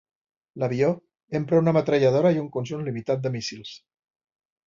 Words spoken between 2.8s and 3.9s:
limitat de míssils.